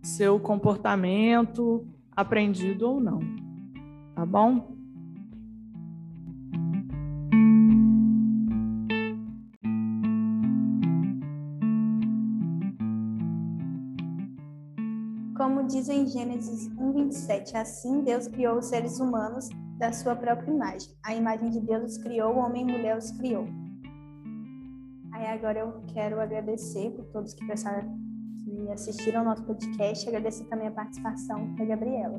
seu 0.02 0.38
comportamento, 0.40 1.86
aprendido 2.14 2.88
ou 2.88 3.00
não. 3.00 3.20
Tá 4.14 4.26
bom? 4.26 4.76
Como 15.36 15.66
diz 15.66 15.88
em 15.88 16.06
Gênesis 16.06 16.68
1:27, 16.76 17.56
assim 17.56 18.02
Deus 18.02 18.28
criou 18.28 18.58
os 18.58 18.66
seres 18.66 19.00
humanos 19.00 19.48
da 19.78 19.90
sua 19.90 20.14
própria 20.14 20.52
imagem. 20.52 20.90
A 21.02 21.14
imagem 21.14 21.48
de 21.48 21.60
Deus 21.60 21.92
os 21.92 21.98
criou, 21.98 22.34
o 22.34 22.38
homem 22.38 22.62
e 22.62 22.72
mulher 22.72 22.98
os 22.98 23.10
criou. 23.12 23.48
Aí 25.20 25.26
agora 25.26 25.58
eu 25.58 25.84
quero 25.92 26.18
agradecer 26.18 26.88
por 26.92 27.04
todos 27.12 27.34
que 27.34 27.44
prestaram 27.44 27.94
que 28.42 28.70
assistiram 28.70 29.20
ao 29.20 29.26
nosso 29.26 29.44
podcast. 29.44 30.08
Agradecer 30.08 30.44
também 30.44 30.68
a 30.68 30.70
participação 30.70 31.54
da 31.56 31.64
Gabriela. 31.66 32.18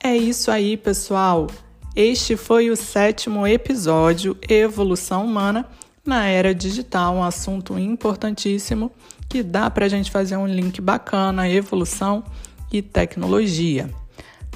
É 0.00 0.16
isso 0.16 0.48
aí, 0.52 0.76
pessoal. 0.76 1.48
Este 1.96 2.36
foi 2.36 2.70
o 2.70 2.76
sétimo 2.76 3.44
episódio 3.44 4.38
Evolução 4.48 5.24
Humana 5.26 5.68
na 6.06 6.26
Era 6.26 6.54
Digital, 6.54 7.14
um 7.14 7.22
assunto 7.22 7.78
importantíssimo 7.78 8.92
que 9.28 9.42
dá 9.42 9.68
para 9.68 9.86
a 9.86 9.88
gente 9.88 10.10
fazer 10.10 10.36
um 10.36 10.46
link 10.46 10.80
bacana, 10.80 11.48
evolução 11.48 12.24
e 12.72 12.80
tecnologia. 12.80 13.90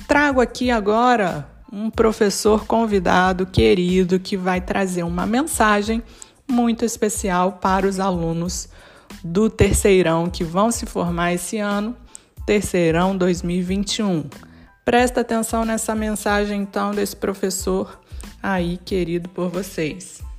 Trago 0.06 0.40
aqui 0.40 0.70
agora 0.70 1.48
um 1.72 1.90
professor 1.90 2.66
convidado 2.66 3.46
querido 3.46 4.18
que 4.18 4.36
vai 4.36 4.60
trazer 4.60 5.02
uma 5.02 5.26
mensagem 5.26 6.02
muito 6.50 6.84
especial 6.84 7.52
para 7.52 7.86
os 7.86 8.00
alunos 8.00 8.68
do 9.22 9.48
terceirão 9.48 10.28
que 10.28 10.42
vão 10.42 10.70
se 10.70 10.86
formar 10.86 11.32
esse 11.32 11.58
ano, 11.58 11.96
terceirão 12.44 13.16
2021. 13.16 14.24
Presta 14.84 15.20
atenção 15.20 15.64
nessa 15.64 15.94
mensagem 15.94 16.62
então 16.62 16.90
desse 16.92 17.14
professor 17.14 18.00
aí 18.42 18.76
querido 18.78 19.28
por 19.28 19.48
vocês. 19.48 20.29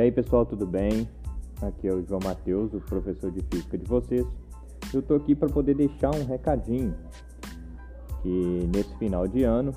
E 0.00 0.04
aí 0.04 0.10
pessoal, 0.10 0.46
tudo 0.46 0.66
bem? 0.66 1.06
Aqui 1.60 1.86
é 1.86 1.92
o 1.92 2.02
João 2.02 2.20
Matheus, 2.24 2.72
o 2.72 2.80
professor 2.80 3.30
de 3.30 3.42
física 3.42 3.76
de 3.76 3.84
vocês. 3.84 4.26
Eu 4.94 5.02
tô 5.02 5.14
aqui 5.14 5.34
para 5.34 5.50
poder 5.50 5.74
deixar 5.74 6.10
um 6.14 6.24
recadinho 6.24 6.94
que 8.22 8.66
nesse 8.74 8.96
final 8.96 9.28
de 9.28 9.42
ano, 9.42 9.74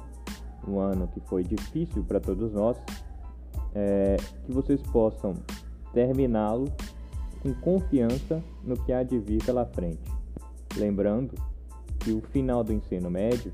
um 0.65 0.80
ano 0.80 1.10
que 1.10 1.19
foi 1.28 1.43
difícil 1.43 2.06
para 2.06 2.21
todos 2.21 2.54
nós, 2.54 2.78
é, 3.76 4.15
que 4.45 4.54
vocês 4.54 4.82
possam 4.93 5.34
terminá-lo 5.91 6.71
com 7.41 7.54
confiança 7.56 8.41
no 8.63 8.78
que 8.78 8.93
há 8.93 9.04
de 9.04 9.19
vir 9.19 9.43
pela 9.43 9.65
frente. 9.65 10.10
Lembrando 10.78 11.34
que 12.00 12.13
o 12.13 12.21
final 12.21 12.63
do 12.63 12.71
ensino 12.71 13.12
médio, 13.12 13.52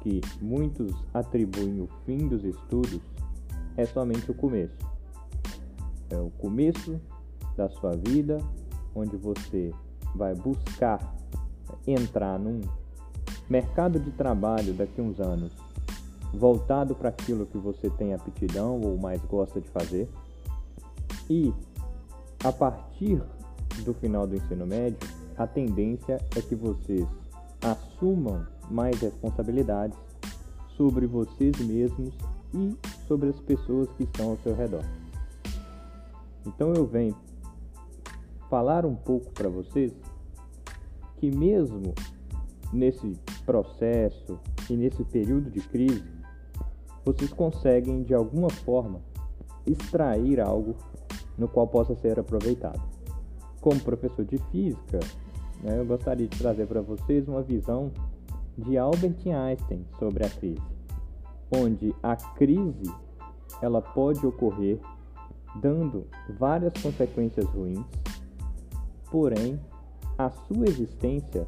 que 0.00 0.22
muitos 0.40 0.94
atribuem 1.12 1.82
o 1.82 1.88
fim 2.06 2.26
dos 2.26 2.42
estudos, 2.42 3.02
é 3.76 3.84
somente 3.84 4.30
o 4.30 4.34
começo 4.34 4.93
é 6.14 6.20
o 6.20 6.30
começo 6.30 7.00
da 7.56 7.68
sua 7.68 7.92
vida, 7.92 8.38
onde 8.94 9.16
você 9.16 9.72
vai 10.14 10.34
buscar 10.34 11.14
entrar 11.86 12.38
num 12.38 12.60
mercado 13.48 13.98
de 13.98 14.10
trabalho 14.12 14.72
daqui 14.72 15.00
a 15.00 15.04
uns 15.04 15.20
anos 15.20 15.52
voltado 16.32 16.94
para 16.94 17.10
aquilo 17.10 17.46
que 17.46 17.58
você 17.58 17.88
tem 17.90 18.12
aptidão 18.12 18.80
ou 18.80 18.98
mais 18.98 19.22
gosta 19.22 19.60
de 19.60 19.68
fazer. 19.68 20.08
E 21.30 21.52
a 22.42 22.52
partir 22.52 23.22
do 23.84 23.94
final 23.94 24.26
do 24.26 24.36
ensino 24.36 24.66
médio, 24.66 24.98
a 25.36 25.46
tendência 25.46 26.20
é 26.36 26.40
que 26.40 26.54
vocês 26.54 27.06
assumam 27.62 28.46
mais 28.70 29.00
responsabilidades 29.00 29.98
sobre 30.76 31.06
vocês 31.06 31.56
mesmos 31.60 32.14
e 32.52 32.76
sobre 33.06 33.30
as 33.30 33.40
pessoas 33.40 33.88
que 33.96 34.04
estão 34.04 34.30
ao 34.30 34.38
seu 34.38 34.54
redor. 34.54 34.84
Então 36.46 36.72
eu 36.74 36.86
venho 36.86 37.16
falar 38.48 38.84
um 38.84 38.94
pouco 38.94 39.32
para 39.32 39.48
vocês 39.48 39.92
que 41.16 41.30
mesmo 41.30 41.94
nesse 42.72 43.12
processo 43.44 44.38
e 44.68 44.76
nesse 44.76 45.04
período 45.04 45.50
de 45.50 45.60
crise, 45.60 46.04
vocês 47.04 47.32
conseguem 47.32 48.02
de 48.02 48.14
alguma 48.14 48.50
forma 48.50 49.00
extrair 49.66 50.40
algo 50.40 50.74
no 51.38 51.48
qual 51.48 51.66
possa 51.66 51.94
ser 51.96 52.18
aproveitado. 52.18 52.80
Como 53.60 53.80
professor 53.80 54.24
de 54.24 54.38
física, 54.50 55.00
né, 55.62 55.78
eu 55.78 55.86
gostaria 55.86 56.26
de 56.26 56.38
trazer 56.38 56.66
para 56.66 56.80
vocês 56.80 57.26
uma 57.28 57.42
visão 57.42 57.90
de 58.56 58.76
Albert 58.76 59.16
Einstein 59.26 59.84
sobre 59.98 60.24
a 60.24 60.30
crise, 60.30 60.62
onde 61.50 61.94
a 62.02 62.16
crise 62.16 62.92
ela 63.62 63.80
pode 63.80 64.24
ocorrer 64.26 64.78
dando 65.56 66.06
várias 66.38 66.72
consequências 66.82 67.46
ruins, 67.46 67.84
porém, 69.10 69.60
a 70.18 70.30
sua 70.30 70.66
existência 70.66 71.46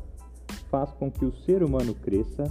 faz 0.70 0.90
com 0.92 1.10
que 1.10 1.24
o 1.24 1.34
ser 1.44 1.62
humano 1.62 1.94
cresça 1.94 2.44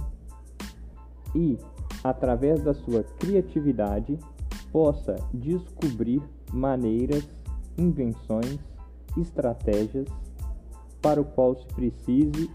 e, 1.34 1.58
através 2.02 2.62
da 2.62 2.72
sua 2.72 3.02
criatividade, 3.18 4.18
possa 4.72 5.16
descobrir 5.32 6.22
maneiras, 6.52 7.26
invenções, 7.76 8.58
estratégias 9.16 10.06
para 11.00 11.20
o 11.20 11.24
qual 11.24 11.54
se 11.56 11.66
precise 11.68 12.50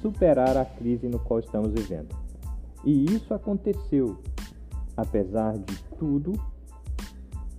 superar 0.00 0.56
a 0.56 0.64
crise 0.64 1.08
no 1.08 1.18
qual 1.18 1.40
estamos 1.40 1.72
vivendo. 1.72 2.14
E 2.84 3.04
isso 3.06 3.34
aconteceu, 3.34 4.18
apesar 4.96 5.58
de 5.58 5.76
tudo, 5.98 6.32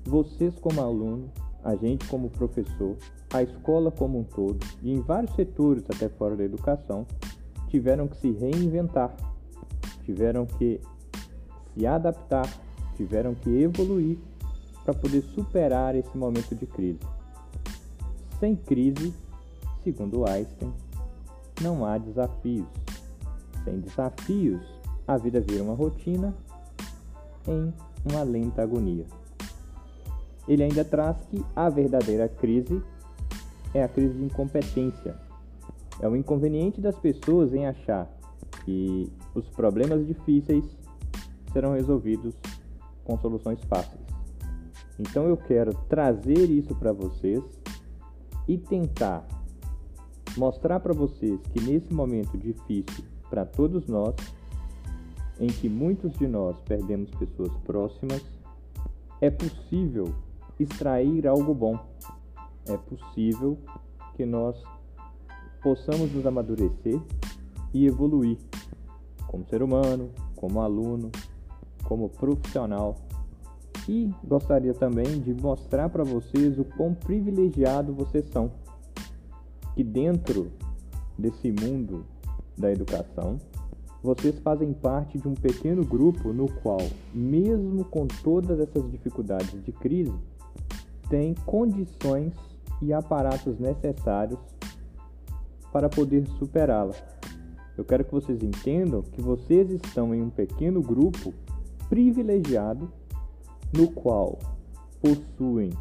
vocês 0.10 0.56
como 0.60 0.82
aluno, 0.82 1.30
a 1.64 1.76
gente 1.76 2.08
como 2.08 2.32
professor, 2.32 2.98
a 3.32 3.44
escola 3.44 3.92
como 3.92 4.20
um 4.20 4.24
todo 4.24 4.58
e 4.82 4.92
em 4.92 5.02
vários 5.02 5.36
setores 5.36 5.84
até 5.88 6.10
fora 6.10 6.36
da 6.36 6.44
educação 6.44 7.06
tiveram 7.68 8.08
que 8.08 8.18
se 8.18 8.32
reinventar, 8.32 9.16
tiveram 10.04 10.48
que 10.48 10.82
se 11.74 11.86
adaptar, 11.86 12.50
tiveram 12.96 13.36
que 13.36 13.50
evoluir 13.62 14.18
para 14.84 14.96
poder 14.96 15.22
superar 15.22 15.96
esse 15.96 16.18
momento 16.18 16.56
de 16.56 16.66
crise. 16.66 17.00
Sem 18.40 18.56
crise, 18.56 19.14
segundo 19.84 20.28
Einstein, 20.28 20.74
não 21.62 21.86
há 21.86 22.00
desafios. 22.00 22.68
Sem 23.64 23.80
desafios, 23.80 24.66
a 25.08 25.18
vida 25.18 25.40
vira 25.40 25.62
uma 25.62 25.76
rotina 25.76 26.34
em 27.48 27.72
uma 28.12 28.24
lenta 28.24 28.64
agonia 28.64 29.06
ele 30.50 30.64
ainda 30.64 30.84
traz 30.84 31.16
que 31.30 31.46
a 31.56 31.70
verdadeira 31.70 32.28
crise 32.28 32.82
é 33.72 33.84
a 33.84 33.88
crise 33.88 34.16
de 34.16 34.26
incompetência. 34.26 35.16
É 36.02 36.10
o 36.10 36.16
inconveniente 36.16 36.82
das 36.82 36.98
pessoas 36.98 37.54
em 37.54 37.68
achar 37.68 38.10
que 38.66 39.08
os 39.36 39.48
problemas 39.50 40.08
difíceis 40.08 40.66
serão 41.54 41.74
resolvidos 41.74 42.34
com 43.04 43.16
soluções 43.20 43.64
fáceis. 43.66 44.02
Então 44.98 45.28
eu 45.28 45.38
quero 45.38 45.72
trazer 45.88 46.50
isso 46.50 46.74
para 46.74 46.92
vocês 46.92 47.44
e 48.48 48.58
tentar 48.58 49.24
mostrar 50.36 50.80
para 50.80 50.94
vocês 50.94 51.40
que 51.54 51.62
nesse 51.62 51.94
momento 51.94 52.36
difícil 52.40 53.06
para 53.30 53.46
todos 53.46 53.86
nós, 53.86 54.16
em 55.40 55.48
que 55.48 55.70
muitos 55.70 56.12
de 56.14 56.28
nós 56.28 56.60
perdemos 56.62 57.12
pessoas 57.12 57.56
próximas, 57.66 58.24
é 59.22 59.30
possível 59.30 60.12
extrair 60.60 61.28
algo 61.28 61.54
bom. 61.54 61.80
É 62.68 62.78
possível 62.78 63.58
que 64.16 64.26
nós 64.26 64.62
possamos 65.62 66.12
nos 66.14 66.26
amadurecer 66.26 67.00
e 67.74 67.86
evoluir 67.86 68.38
como 69.28 69.46
ser 69.48 69.62
humano, 69.62 70.10
como 70.36 70.62
aluno, 70.62 71.12
como 71.84 72.10
profissional. 72.10 72.96
E 73.88 74.14
gostaria 74.24 74.74
também 74.74 75.20
de 75.20 75.34
mostrar 75.34 75.90
para 75.90 76.04
vocês 76.04 76.60
o 76.60 76.64
quão 76.64 76.94
privilegiado 76.94 77.94
vocês 77.94 78.26
são. 78.30 78.52
Que 79.76 79.84
dentro 79.84 80.52
desse 81.18 81.52
mundo 81.52 82.06
da 82.58 82.72
educação, 82.72 83.40
vocês 84.02 84.38
fazem 84.40 84.74
parte 84.74 85.18
de 85.18 85.28
um 85.28 85.34
pequeno 85.34 85.86
grupo 85.86 86.32
no 86.32 86.50
qual, 86.62 86.82
mesmo 87.14 87.84
com 87.86 88.08
todas 88.08 88.60
essas 88.60 88.90
dificuldades 88.92 89.64
de 89.64 89.72
crise, 89.72 90.14
tem 91.10 91.34
condições 91.46 92.34
e 92.82 92.94
aparatos 92.94 93.60
necessários 93.60 94.40
para 95.72 95.90
poder 95.90 96.28
superá-la. 96.38 96.96
Eu 97.78 97.86
quero 97.86 98.04
que 98.04 98.12
vocês 98.12 98.42
entendam 98.44 99.02
que 99.02 99.22
vocês 99.22 99.70
estão 99.72 100.14
em 100.14 100.22
um 100.22 100.30
pequeno 100.30 100.82
grupo 100.82 101.34
privilegiado 101.88 102.92
no 103.74 103.90
qual 103.90 104.38
possuem 105.02 105.72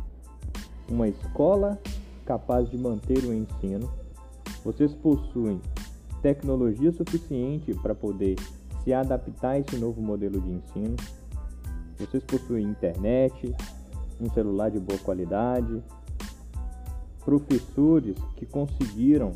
uma 0.88 1.09
escola 1.09 1.79
capaz 2.25 2.71
de 2.71 2.77
manter 2.77 3.25
o 3.25 3.33
ensino, 3.33 3.91
vocês 4.64 4.95
possuem 4.95 5.61
tecnologia 6.23 6.93
suficiente 6.93 7.75
para 7.75 7.95
poder 7.95 8.37
se 8.85 8.93
adaptar 8.93 9.51
a 9.51 9.59
esse 9.59 9.77
novo 9.77 10.01
modelo 10.01 10.41
de 10.41 10.51
ensino, 10.51 10.97
vocês 11.99 12.23
possuem 12.25 12.64
internet, 12.64 13.55
um 14.20 14.28
celular 14.31 14.70
de 14.70 14.78
boa 14.78 14.98
qualidade, 14.98 15.83
professores 17.24 18.16
que 18.37 18.46
conseguiram 18.46 19.33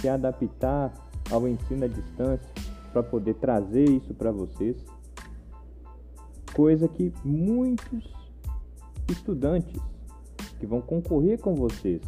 se 0.00 0.08
adaptar 0.08 0.92
ao 1.30 1.46
ensino 1.46 1.84
à 1.84 1.88
distância 1.88 2.48
para 2.92 3.02
poder 3.02 3.34
trazer 3.34 3.88
isso 3.88 4.12
para 4.14 4.30
vocês, 4.30 4.76
coisa 6.54 6.88
que 6.88 7.12
muitos 7.24 8.12
estudantes 9.08 9.80
que 10.58 10.66
vão 10.66 10.80
concorrer 10.80 11.38
com 11.38 11.54
vocês 11.54 12.00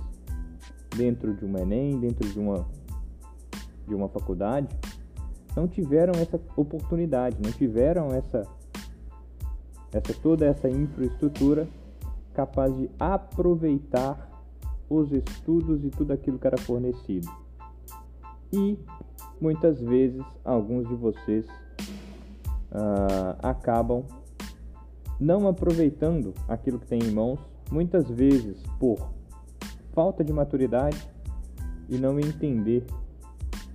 dentro 0.96 1.34
de 1.34 1.44
um 1.44 1.56
Enem, 1.58 1.98
dentro 1.98 2.28
de 2.28 2.38
uma 2.38 2.66
de 3.86 3.94
uma 3.94 4.08
faculdade, 4.08 4.74
não 5.54 5.68
tiveram 5.68 6.14
essa 6.14 6.40
oportunidade, 6.56 7.36
não 7.42 7.52
tiveram 7.52 8.12
essa 8.12 8.46
essa 9.92 10.14
toda 10.14 10.46
essa 10.46 10.68
infraestrutura 10.68 11.68
capaz 12.34 12.76
de 12.76 12.90
aproveitar 12.98 14.30
os 14.90 15.10
estudos 15.12 15.84
e 15.84 15.90
tudo 15.90 16.12
aquilo 16.12 16.38
que 16.38 16.46
era 16.46 16.58
fornecido. 16.58 17.28
E 18.52 18.78
muitas 19.40 19.80
vezes 19.80 20.22
alguns 20.44 20.86
de 20.88 20.94
vocês 20.94 21.46
uh, 22.70 23.36
acabam 23.42 24.04
não 25.18 25.48
aproveitando 25.48 26.34
aquilo 26.48 26.78
que 26.78 26.86
tem 26.86 26.98
em 26.98 27.10
mãos, 27.10 27.38
muitas 27.70 28.08
vezes 28.08 28.62
por 28.78 29.10
falta 29.92 30.24
de 30.24 30.32
maturidade 30.32 31.08
e 31.88 31.96
não 31.96 32.18
entender 32.18 32.84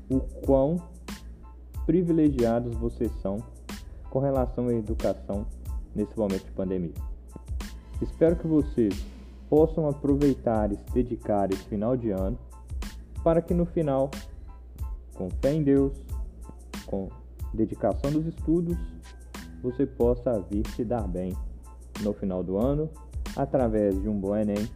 o 0.10 0.20
quão 0.46 0.78
privilegiados 1.86 2.76
vocês 2.76 3.12
são 3.22 3.42
com 4.10 4.20
relação 4.20 4.68
à 4.68 4.74
educação 4.74 5.46
nesse 5.96 6.18
momento 6.18 6.46
de 6.46 6.52
pandemia. 6.52 7.09
Espero 8.02 8.36
que 8.36 8.48
vocês 8.48 8.94
possam 9.50 9.90
aproveitar 9.90 10.72
e 10.72 10.78
se 10.78 10.92
dedicar 10.94 11.52
esse 11.52 11.64
final 11.64 11.98
de 11.98 12.12
ano 12.12 12.38
para 13.24 13.42
que 13.42 13.54
no 13.54 13.66
final, 13.66 14.10
com 15.16 15.30
fé 15.42 15.54
em 15.54 15.64
Deus, 15.64 15.92
com 16.86 17.10
dedicação 17.54 18.12
dos 18.12 18.26
estudos, 18.26 18.78
você 19.62 19.86
possa 19.86 20.40
vir 20.50 20.66
se 20.76 20.86
dar 20.86 21.08
bem 21.08 21.36
no 22.02 22.14
final 22.14 22.44
do 22.44 22.58
ano 22.58 22.90
através 23.36 24.02
de 24.02 24.08
um 24.08 24.18
bom 24.18 24.36
Enem 24.36 24.70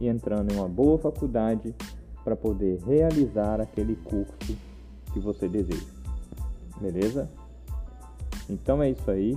e 0.00 0.06
entrando 0.06 0.52
em 0.52 0.56
uma 0.56 0.68
boa 0.68 0.98
faculdade 0.98 1.74
para 2.22 2.36
poder 2.36 2.78
realizar 2.86 3.60
aquele 3.60 3.96
curso 3.96 4.56
que 5.12 5.18
você 5.18 5.48
deseja. 5.48 5.86
Beleza? 6.80 7.28
Então 8.48 8.82
é 8.82 8.90
isso 8.90 9.10
aí. 9.10 9.36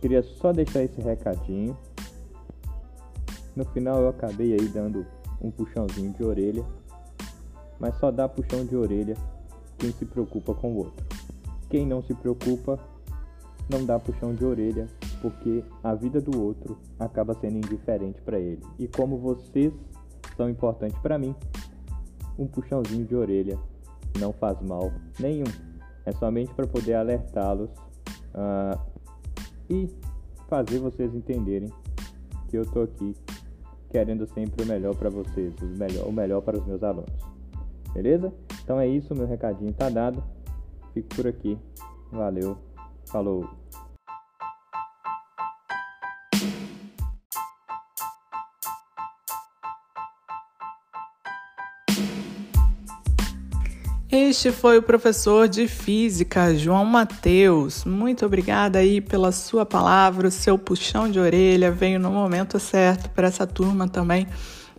Queria 0.00 0.22
só 0.22 0.52
deixar 0.52 0.82
esse 0.82 1.00
recadinho 1.00 1.76
no 3.56 3.64
final 3.64 4.02
eu 4.02 4.08
acabei 4.08 4.52
aí 4.52 4.68
dando 4.68 5.06
um 5.40 5.50
puxãozinho 5.50 6.12
de 6.12 6.22
orelha, 6.22 6.64
mas 7.80 7.96
só 7.98 8.10
dá 8.10 8.28
puxão 8.28 8.64
de 8.66 8.76
orelha 8.76 9.16
quem 9.78 9.90
se 9.92 10.04
preocupa 10.04 10.54
com 10.54 10.72
o 10.72 10.76
outro. 10.76 11.04
Quem 11.70 11.86
não 11.86 12.02
se 12.02 12.14
preocupa 12.14 12.78
não 13.68 13.84
dá 13.84 13.98
puxão 13.98 14.34
de 14.34 14.44
orelha, 14.44 14.86
porque 15.20 15.64
a 15.82 15.94
vida 15.94 16.20
do 16.20 16.40
outro 16.40 16.78
acaba 16.98 17.34
sendo 17.34 17.56
indiferente 17.56 18.20
para 18.20 18.38
ele. 18.38 18.62
E 18.78 18.86
como 18.86 19.18
vocês 19.18 19.72
são 20.36 20.48
importantes 20.48 20.98
para 20.98 21.18
mim, 21.18 21.34
um 22.38 22.46
puxãozinho 22.46 23.06
de 23.06 23.16
orelha 23.16 23.58
não 24.18 24.32
faz 24.32 24.60
mal 24.60 24.92
nenhum. 25.18 25.50
É 26.04 26.12
somente 26.12 26.54
para 26.54 26.66
poder 26.66 26.94
alertá-los 26.94 27.70
uh, 28.34 28.78
e 29.68 29.88
fazer 30.46 30.78
vocês 30.78 31.12
entenderem 31.14 31.70
que 32.48 32.56
eu 32.56 32.64
tô 32.64 32.82
aqui 32.82 33.14
querendo 33.90 34.26
sempre 34.26 34.64
o 34.64 34.66
melhor 34.66 34.94
para 34.94 35.10
vocês, 35.10 35.54
o 35.60 35.66
melhor, 35.66 36.08
o 36.08 36.12
melhor 36.12 36.40
para 36.42 36.58
os 36.58 36.66
meus 36.66 36.82
alunos. 36.82 37.12
Beleza? 37.92 38.32
Então 38.62 38.78
é 38.78 38.86
isso, 38.86 39.14
meu 39.14 39.26
recadinho 39.26 39.72
tá 39.72 39.88
dado. 39.88 40.22
Fico 40.92 41.14
por 41.14 41.26
aqui. 41.26 41.58
Valeu. 42.10 42.56
Falou. 43.06 43.48
Este 54.10 54.52
foi 54.52 54.78
o 54.78 54.82
professor 54.82 55.48
de 55.48 55.66
física, 55.66 56.54
João 56.54 56.84
Mateus. 56.84 57.84
Muito 57.84 58.24
obrigada 58.24 58.78
aí 58.78 59.00
pela 59.00 59.32
sua 59.32 59.66
palavra, 59.66 60.28
o 60.28 60.30
seu 60.30 60.56
puxão 60.56 61.10
de 61.10 61.18
orelha. 61.18 61.72
Veio 61.72 61.98
no 61.98 62.12
momento 62.12 62.60
certo 62.60 63.10
para 63.10 63.26
essa 63.26 63.44
turma 63.48 63.88
também, 63.88 64.28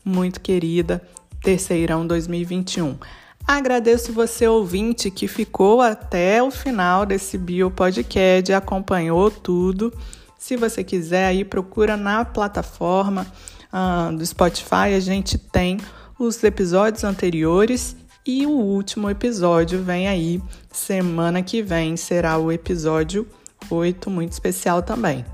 muito 0.03 0.39
querida, 0.39 1.01
Terceirão 1.41 2.07
2021. 2.07 2.97
Agradeço 3.45 4.13
você, 4.13 4.47
ouvinte, 4.47 5.11
que 5.11 5.27
ficou 5.27 5.81
até 5.81 6.41
o 6.41 6.49
final 6.49 7.05
desse 7.05 7.37
Bio 7.37 7.69
Podcast, 7.69 8.53
acompanhou 8.53 9.29
tudo. 9.29 9.93
Se 10.37 10.55
você 10.55 10.85
quiser 10.85 11.25
aí, 11.25 11.43
procura 11.43 11.97
na 11.97 12.23
plataforma 12.23 13.27
uh, 13.73 14.15
do 14.15 14.25
Spotify, 14.25 14.95
a 14.95 14.99
gente 15.01 15.37
tem 15.37 15.79
os 16.17 16.41
episódios 16.45 17.03
anteriores 17.03 17.95
e 18.27 18.45
o 18.45 18.51
último 18.51 19.09
episódio 19.09 19.81
vem 19.81 20.07
aí 20.07 20.41
semana 20.69 21.41
que 21.41 21.63
vem, 21.63 21.95
será 21.95 22.37
o 22.37 22.51
episódio 22.51 23.25
8, 23.69 24.09
muito 24.09 24.33
especial 24.33 24.83
também. 24.83 25.25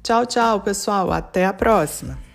Tchau, 0.00 0.24
tchau, 0.24 0.60
pessoal. 0.60 1.10
Até 1.10 1.44
a 1.44 1.52
próxima. 1.52 2.25